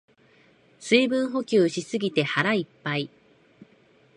[0.79, 3.11] 水分補給しすぎて腹いっぱい